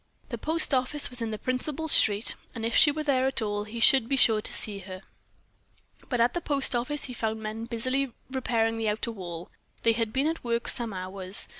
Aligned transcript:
The 0.29 0.37
post 0.39 0.73
office 0.73 1.11
was 1.11 1.21
in 1.21 1.29
the 1.29 1.37
principal 1.37 1.87
street, 1.87 2.33
and 2.55 2.65
if 2.65 2.75
she 2.75 2.89
were 2.91 3.03
there 3.03 3.27
at 3.27 3.39
all, 3.39 3.65
he 3.65 3.79
should 3.79 4.09
be 4.09 4.15
sure 4.15 4.41
to 4.41 4.51
see 4.51 4.79
her. 4.79 5.03
But 6.09 6.19
at 6.19 6.33
the 6.33 6.41
post 6.41 6.75
office 6.75 7.03
he 7.03 7.13
found 7.13 7.39
men 7.39 7.65
busily 7.65 8.11
repairing 8.31 8.79
the 8.79 8.89
outer 8.89 9.11
wall 9.11 9.51
they 9.83 9.93
had 9.93 10.11
been 10.11 10.25
at 10.25 10.43
work 10.43 10.67
some 10.67 10.91
hours. 10.91 11.47